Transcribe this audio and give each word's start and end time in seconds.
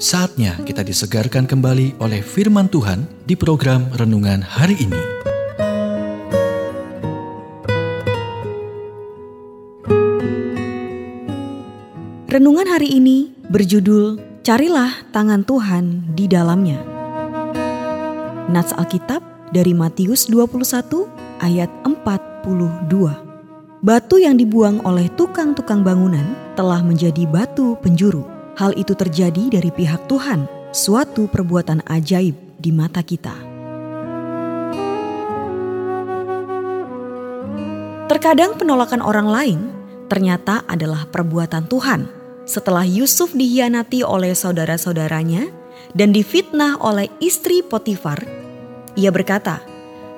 Saatnya 0.00 0.56
kita 0.64 0.80
disegarkan 0.80 1.44
kembali 1.44 2.00
oleh 2.00 2.24
firman 2.24 2.72
Tuhan 2.72 3.04
di 3.28 3.36
program 3.36 3.84
renungan 3.92 4.40
hari 4.40 4.72
ini. 4.80 4.96
Renungan 12.32 12.64
hari 12.64 12.96
ini 12.96 13.28
berjudul 13.52 14.16
Carilah 14.40 15.04
tangan 15.12 15.44
Tuhan 15.44 16.16
di 16.16 16.24
dalamnya. 16.24 16.80
Nats 18.48 18.72
Alkitab 18.72 19.20
dari 19.52 19.76
Matius 19.76 20.32
21 20.32 20.64
ayat 21.44 21.68
42. 21.84 22.88
Batu 23.84 24.16
yang 24.16 24.40
dibuang 24.40 24.80
oleh 24.80 25.12
tukang-tukang 25.12 25.84
bangunan 25.84 26.24
telah 26.56 26.80
menjadi 26.80 27.28
batu 27.28 27.76
penjuru. 27.84 28.39
Hal 28.60 28.76
itu 28.76 28.92
terjadi 28.92 29.56
dari 29.56 29.72
pihak 29.72 30.04
Tuhan, 30.04 30.44
suatu 30.68 31.24
perbuatan 31.32 31.80
ajaib 31.88 32.36
di 32.60 32.70
mata 32.76 33.00
kita. 33.00 33.32
Terkadang 38.04 38.60
penolakan 38.60 39.00
orang 39.00 39.28
lain 39.32 39.60
ternyata 40.12 40.68
adalah 40.68 41.08
perbuatan 41.08 41.64
Tuhan. 41.72 42.04
Setelah 42.44 42.84
Yusuf 42.84 43.32
dihianati 43.32 44.04
oleh 44.04 44.36
saudara-saudaranya 44.36 45.48
dan 45.96 46.12
difitnah 46.12 46.76
oleh 46.84 47.08
istri 47.24 47.64
Potifar, 47.64 48.20
ia 48.92 49.08
berkata, 49.08 49.64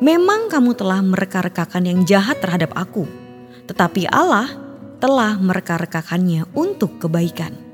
"Memang 0.00 0.48
kamu 0.48 0.72
telah 0.80 1.04
mereka-rekakan 1.04 1.84
yang 1.84 2.00
jahat 2.08 2.40
terhadap 2.40 2.72
aku." 2.72 3.04
tetapi 3.70 4.10
Allah 4.10 4.50
telah 4.98 5.38
mereka-rekakannya 5.38 6.50
untuk 6.58 6.98
kebaikan. 6.98 7.69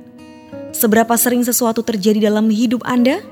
Seberapa 0.77 1.17
sering 1.17 1.41
sesuatu 1.41 1.81
terjadi 1.81 2.29
dalam 2.29 2.53
hidup 2.53 2.85
Anda 2.85 3.25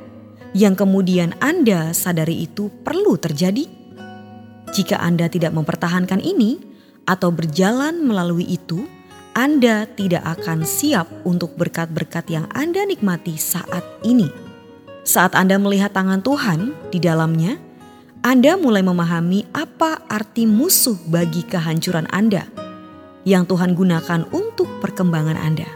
yang 0.56 0.72
kemudian 0.72 1.36
Anda 1.44 1.92
sadari 1.92 2.48
itu 2.48 2.72
perlu 2.80 3.20
terjadi? 3.20 3.68
Jika 4.72 4.96
Anda 4.96 5.28
tidak 5.28 5.52
mempertahankan 5.52 6.24
ini 6.24 6.56
atau 7.04 7.28
berjalan 7.28 8.00
melalui 8.00 8.48
itu, 8.48 8.88
Anda 9.36 9.84
tidak 9.92 10.24
akan 10.24 10.64
siap 10.64 11.04
untuk 11.28 11.52
berkat-berkat 11.60 12.32
yang 12.32 12.48
Anda 12.56 12.88
nikmati 12.88 13.36
saat 13.36 13.84
ini. 14.00 14.32
Saat 15.04 15.36
Anda 15.36 15.60
melihat 15.60 15.92
tangan 15.92 16.24
Tuhan 16.24 16.72
di 16.88 16.96
dalamnya, 16.96 17.60
anda 18.24 18.56
mulai 18.56 18.80
memahami 18.80 19.44
apa 19.52 20.00
arti 20.08 20.48
musuh 20.48 20.96
bagi 21.12 21.44
kehancuran 21.44 22.08
Anda 22.08 22.48
yang 23.28 23.44
Tuhan 23.44 23.76
gunakan 23.76 24.32
untuk 24.32 24.80
perkembangan 24.80 25.36
Anda. 25.36 25.68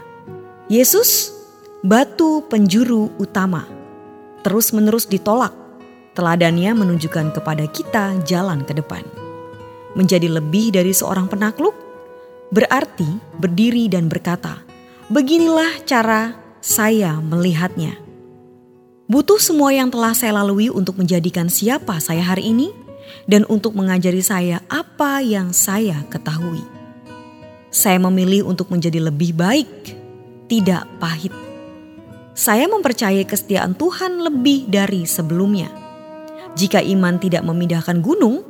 Yesus, 0.65 1.38
batu 1.79 2.43
penjuru 2.51 3.07
utama, 3.15 3.63
terus-menerus 4.43 5.07
ditolak. 5.07 5.55
Teladannya 6.11 6.75
menunjukkan 6.75 7.31
kepada 7.31 7.63
kita 7.71 8.19
jalan 8.27 8.67
ke 8.67 8.75
depan. 8.75 9.05
Menjadi 9.95 10.27
lebih 10.27 10.75
dari 10.75 10.91
seorang 10.91 11.31
penakluk 11.31 11.71
berarti 12.51 13.07
berdiri 13.39 13.87
dan 13.87 14.11
berkata, 14.11 14.59
"Beginilah 15.07 15.87
cara 15.87 16.35
saya 16.59 17.15
melihatnya." 17.23 17.95
Butuh 19.09 19.39
semua 19.41 19.73
yang 19.73 19.87
telah 19.89 20.13
saya 20.13 20.37
lalui 20.43 20.67
untuk 20.69 20.99
menjadikan 20.99 21.47
siapa 21.47 21.97
saya 22.03 22.21
hari 22.21 22.51
ini 22.51 22.69
dan 23.25 23.47
untuk 23.49 23.73
mengajari 23.73 24.21
saya 24.21 24.61
apa 24.69 25.23
yang 25.23 25.55
saya 25.55 26.03
ketahui. 26.11 26.61
Saya 27.71 27.97
memilih 27.97 28.45
untuk 28.45 28.69
menjadi 28.69 29.01
lebih 29.01 29.33
baik, 29.33 29.95
tidak 30.51 30.85
pahit. 31.01 31.48
Saya 32.37 32.69
mempercayai 32.71 33.25
kesetiaan 33.27 33.75
Tuhan 33.75 34.23
lebih 34.23 34.69
dari 34.69 35.03
sebelumnya. 35.03 35.67
Jika 36.55 36.81
iman 36.81 37.19
tidak 37.19 37.43
memindahkan 37.45 37.99
gunung, 37.99 38.45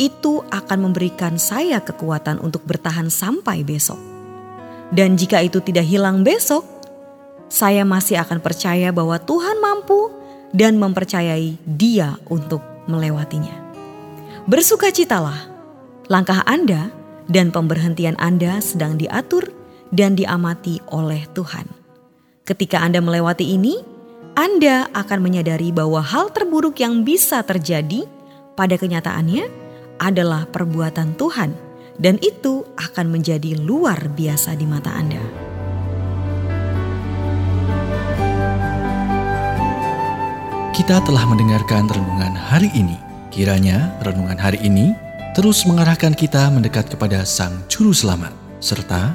itu 0.00 0.40
akan 0.50 0.90
memberikan 0.90 1.36
saya 1.36 1.82
kekuatan 1.82 2.40
untuk 2.40 2.64
bertahan 2.64 3.12
sampai 3.12 3.62
besok. 3.62 3.98
Dan 4.92 5.16
jika 5.16 5.40
itu 5.40 5.60
tidak 5.64 5.88
hilang 5.88 6.24
besok, 6.24 6.64
saya 7.52 7.84
masih 7.84 8.20
akan 8.20 8.40
percaya 8.40 8.92
bahwa 8.92 9.20
Tuhan 9.20 9.60
mampu 9.60 10.12
dan 10.52 10.76
mempercayai 10.76 11.56
Dia 11.64 12.16
untuk 12.28 12.60
melewatinya. 12.88 13.56
Bersukacitalah, 14.48 15.48
langkah 16.08 16.44
Anda 16.44 16.92
dan 17.28 17.54
pemberhentian 17.54 18.16
Anda 18.20 18.60
sedang 18.60 19.00
diatur 19.00 19.48
dan 19.92 20.16
diamati 20.16 20.80
oleh 20.90 21.24
Tuhan. 21.32 21.81
Ketika 22.42 22.82
Anda 22.82 22.98
melewati 22.98 23.54
ini, 23.54 23.78
Anda 24.34 24.90
akan 24.90 25.22
menyadari 25.22 25.70
bahwa 25.70 26.02
hal 26.02 26.34
terburuk 26.34 26.74
yang 26.82 27.06
bisa 27.06 27.38
terjadi 27.46 28.02
pada 28.58 28.74
kenyataannya 28.74 29.46
adalah 30.02 30.50
perbuatan 30.50 31.14
Tuhan, 31.14 31.54
dan 32.02 32.18
itu 32.18 32.66
akan 32.74 33.14
menjadi 33.14 33.54
luar 33.62 34.10
biasa 34.10 34.58
di 34.58 34.66
mata 34.66 34.90
Anda. 34.90 35.22
Kita 40.74 40.98
telah 41.06 41.22
mendengarkan 41.30 41.86
renungan 41.86 42.34
hari 42.34 42.74
ini. 42.74 42.98
Kiranya 43.30 43.94
renungan 44.02 44.36
hari 44.36 44.58
ini 44.66 44.90
terus 45.38 45.62
mengarahkan 45.62 46.10
kita 46.18 46.50
mendekat 46.50 46.90
kepada 46.90 47.22
Sang 47.22 47.62
Juru 47.70 47.94
Selamat, 47.94 48.34
serta 48.58 49.14